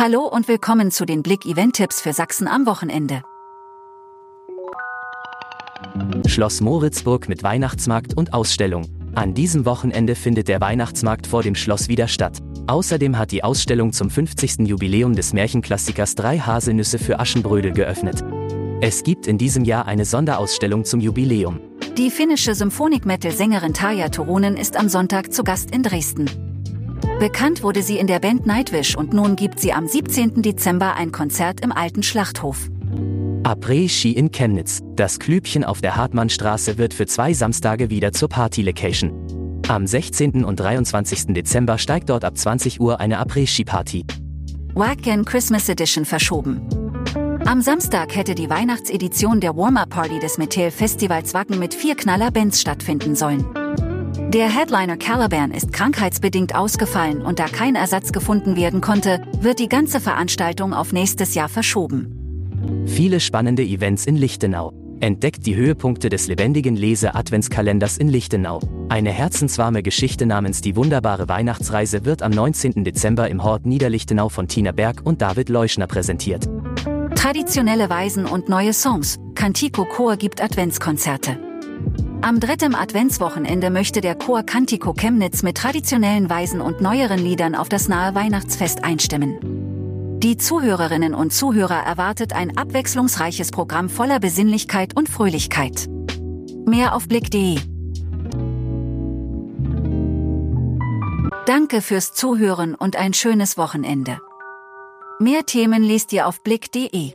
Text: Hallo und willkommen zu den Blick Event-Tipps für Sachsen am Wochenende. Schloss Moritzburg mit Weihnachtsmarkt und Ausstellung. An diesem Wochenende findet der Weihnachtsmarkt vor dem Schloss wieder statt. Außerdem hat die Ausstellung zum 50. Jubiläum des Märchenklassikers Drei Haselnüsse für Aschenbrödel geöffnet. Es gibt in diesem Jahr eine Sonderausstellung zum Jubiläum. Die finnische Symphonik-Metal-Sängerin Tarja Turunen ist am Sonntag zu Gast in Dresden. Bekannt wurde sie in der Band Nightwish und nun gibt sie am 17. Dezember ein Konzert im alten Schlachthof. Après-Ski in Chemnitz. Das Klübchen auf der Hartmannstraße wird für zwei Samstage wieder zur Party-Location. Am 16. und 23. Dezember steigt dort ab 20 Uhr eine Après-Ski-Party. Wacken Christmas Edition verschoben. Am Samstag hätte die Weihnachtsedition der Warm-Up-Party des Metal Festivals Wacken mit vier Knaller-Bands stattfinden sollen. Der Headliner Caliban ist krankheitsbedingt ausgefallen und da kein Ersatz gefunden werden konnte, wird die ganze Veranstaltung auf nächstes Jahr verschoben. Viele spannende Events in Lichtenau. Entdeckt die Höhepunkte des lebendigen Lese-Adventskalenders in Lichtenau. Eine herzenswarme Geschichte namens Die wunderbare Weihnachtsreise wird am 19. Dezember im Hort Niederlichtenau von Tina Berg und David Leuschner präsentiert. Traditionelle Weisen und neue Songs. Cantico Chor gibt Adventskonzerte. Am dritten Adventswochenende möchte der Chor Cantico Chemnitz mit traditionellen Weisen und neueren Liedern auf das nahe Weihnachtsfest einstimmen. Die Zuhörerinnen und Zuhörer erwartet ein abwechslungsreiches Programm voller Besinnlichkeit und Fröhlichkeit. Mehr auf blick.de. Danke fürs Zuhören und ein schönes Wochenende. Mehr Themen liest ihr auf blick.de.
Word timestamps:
Hallo 0.00 0.20
und 0.20 0.46
willkommen 0.46 0.92
zu 0.92 1.06
den 1.06 1.24
Blick 1.24 1.44
Event-Tipps 1.44 2.00
für 2.00 2.12
Sachsen 2.12 2.46
am 2.46 2.66
Wochenende. 2.66 3.22
Schloss 6.24 6.60
Moritzburg 6.60 7.28
mit 7.28 7.42
Weihnachtsmarkt 7.42 8.16
und 8.16 8.32
Ausstellung. 8.32 8.86
An 9.16 9.34
diesem 9.34 9.64
Wochenende 9.64 10.14
findet 10.14 10.46
der 10.46 10.60
Weihnachtsmarkt 10.60 11.26
vor 11.26 11.42
dem 11.42 11.56
Schloss 11.56 11.88
wieder 11.88 12.06
statt. 12.06 12.38
Außerdem 12.68 13.18
hat 13.18 13.32
die 13.32 13.42
Ausstellung 13.42 13.92
zum 13.92 14.08
50. 14.08 14.68
Jubiläum 14.68 15.16
des 15.16 15.32
Märchenklassikers 15.32 16.14
Drei 16.14 16.38
Haselnüsse 16.38 17.00
für 17.00 17.18
Aschenbrödel 17.18 17.72
geöffnet. 17.72 18.22
Es 18.80 19.02
gibt 19.02 19.26
in 19.26 19.36
diesem 19.36 19.64
Jahr 19.64 19.86
eine 19.86 20.04
Sonderausstellung 20.04 20.84
zum 20.84 21.00
Jubiläum. 21.00 21.58
Die 21.96 22.12
finnische 22.12 22.54
Symphonik-Metal-Sängerin 22.54 23.74
Tarja 23.74 24.10
Turunen 24.10 24.56
ist 24.56 24.76
am 24.76 24.88
Sonntag 24.88 25.32
zu 25.32 25.42
Gast 25.42 25.72
in 25.72 25.82
Dresden. 25.82 26.47
Bekannt 27.18 27.64
wurde 27.64 27.82
sie 27.82 27.98
in 27.98 28.06
der 28.06 28.20
Band 28.20 28.46
Nightwish 28.46 28.94
und 28.96 29.12
nun 29.12 29.34
gibt 29.34 29.58
sie 29.58 29.72
am 29.72 29.88
17. 29.88 30.40
Dezember 30.40 30.94
ein 30.94 31.10
Konzert 31.10 31.60
im 31.62 31.72
alten 31.72 32.04
Schlachthof. 32.04 32.70
Après-Ski 33.42 34.12
in 34.12 34.30
Chemnitz. 34.30 34.82
Das 34.94 35.18
Klübchen 35.18 35.64
auf 35.64 35.80
der 35.80 35.96
Hartmannstraße 35.96 36.78
wird 36.78 36.94
für 36.94 37.06
zwei 37.06 37.32
Samstage 37.32 37.90
wieder 37.90 38.12
zur 38.12 38.28
Party-Location. 38.28 39.62
Am 39.66 39.88
16. 39.88 40.44
und 40.44 40.60
23. 40.60 41.34
Dezember 41.34 41.78
steigt 41.78 42.08
dort 42.08 42.24
ab 42.24 42.38
20 42.38 42.80
Uhr 42.80 43.00
eine 43.00 43.18
Après-Ski-Party. 43.18 44.04
Wacken 44.74 45.24
Christmas 45.24 45.68
Edition 45.68 46.04
verschoben. 46.04 46.60
Am 47.46 47.62
Samstag 47.62 48.14
hätte 48.14 48.36
die 48.36 48.48
Weihnachtsedition 48.48 49.40
der 49.40 49.56
Warm-Up-Party 49.56 50.20
des 50.20 50.38
Metal 50.38 50.70
Festivals 50.70 51.34
Wacken 51.34 51.58
mit 51.58 51.74
vier 51.74 51.96
Knaller-Bands 51.96 52.60
stattfinden 52.60 53.16
sollen. 53.16 53.44
Der 54.18 54.54
Headliner 54.54 54.96
Caliban 54.96 55.52
ist 55.52 55.72
krankheitsbedingt 55.72 56.54
ausgefallen 56.54 57.22
und 57.22 57.38
da 57.38 57.46
kein 57.46 57.76
Ersatz 57.76 58.12
gefunden 58.12 58.56
werden 58.56 58.80
konnte, 58.80 59.22
wird 59.40 59.58
die 59.58 59.68
ganze 59.68 60.00
Veranstaltung 60.00 60.74
auf 60.74 60.92
nächstes 60.92 61.34
Jahr 61.34 61.48
verschoben. 61.48 62.84
Viele 62.86 63.20
spannende 63.20 63.62
Events 63.62 64.06
in 64.06 64.16
Lichtenau. 64.16 64.74
Entdeckt 65.00 65.46
die 65.46 65.54
Höhepunkte 65.54 66.08
des 66.08 66.26
lebendigen 66.26 66.76
Lese-Adventskalenders 66.76 67.96
in 67.96 68.08
Lichtenau. 68.08 68.60
Eine 68.88 69.12
herzenswarme 69.12 69.82
Geschichte 69.82 70.26
namens 70.26 70.60
Die 70.60 70.74
wunderbare 70.74 71.28
Weihnachtsreise 71.28 72.04
wird 72.04 72.22
am 72.22 72.32
19. 72.32 72.84
Dezember 72.84 73.30
im 73.30 73.44
Hort 73.44 73.64
Niederlichtenau 73.64 74.28
von 74.28 74.48
Tina 74.48 74.72
Berg 74.72 75.00
und 75.04 75.22
David 75.22 75.48
Leuschner 75.48 75.86
präsentiert. 75.86 76.48
Traditionelle 77.14 77.88
Weisen 77.88 78.26
und 78.26 78.48
neue 78.48 78.72
Songs. 78.72 79.18
Cantico 79.34 79.84
Chor 79.84 80.16
gibt 80.16 80.42
Adventskonzerte. 80.42 81.47
Am 82.20 82.40
dritten 82.40 82.74
Adventswochenende 82.74 83.70
möchte 83.70 84.00
der 84.00 84.16
Chor 84.16 84.42
Cantico 84.42 84.92
Chemnitz 84.92 85.44
mit 85.44 85.56
traditionellen 85.56 86.28
Weisen 86.28 86.60
und 86.60 86.80
neueren 86.80 87.20
Liedern 87.20 87.54
auf 87.54 87.68
das 87.68 87.88
nahe 87.88 88.14
Weihnachtsfest 88.16 88.82
einstimmen. 88.82 90.18
Die 90.18 90.36
Zuhörerinnen 90.36 91.14
und 91.14 91.32
Zuhörer 91.32 91.80
erwartet 91.84 92.32
ein 92.32 92.56
abwechslungsreiches 92.56 93.52
Programm 93.52 93.88
voller 93.88 94.18
Besinnlichkeit 94.18 94.96
und 94.96 95.08
Fröhlichkeit. 95.08 95.88
Mehr 96.66 96.96
auf 96.96 97.06
blick.de. 97.06 97.56
Danke 101.46 101.80
fürs 101.80 102.14
Zuhören 102.14 102.74
und 102.74 102.96
ein 102.96 103.14
schönes 103.14 103.56
Wochenende. 103.56 104.20
Mehr 105.20 105.46
Themen 105.46 105.84
liest 105.84 106.12
ihr 106.12 106.26
auf 106.26 106.42
blick.de. 106.42 107.12